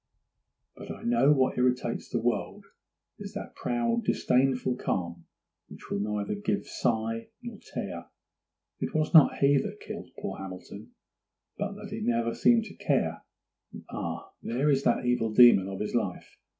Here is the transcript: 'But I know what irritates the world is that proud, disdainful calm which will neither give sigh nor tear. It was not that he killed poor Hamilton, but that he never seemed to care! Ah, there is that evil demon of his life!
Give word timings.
'But 0.75 0.89
I 0.89 1.03
know 1.03 1.31
what 1.31 1.59
irritates 1.59 2.09
the 2.09 2.19
world 2.19 2.65
is 3.19 3.33
that 3.35 3.53
proud, 3.53 4.03
disdainful 4.03 4.77
calm 4.77 5.25
which 5.67 5.91
will 5.91 5.99
neither 5.99 6.33
give 6.33 6.65
sigh 6.65 7.27
nor 7.43 7.59
tear. 7.75 8.07
It 8.79 8.95
was 8.95 9.13
not 9.13 9.29
that 9.33 9.41
he 9.41 9.63
killed 9.79 10.09
poor 10.19 10.39
Hamilton, 10.39 10.93
but 11.55 11.73
that 11.73 11.91
he 11.91 12.01
never 12.01 12.33
seemed 12.33 12.63
to 12.65 12.73
care! 12.73 13.21
Ah, 13.91 14.31
there 14.41 14.71
is 14.71 14.81
that 14.85 15.05
evil 15.05 15.31
demon 15.31 15.67
of 15.67 15.79
his 15.79 15.93
life! 15.93 16.35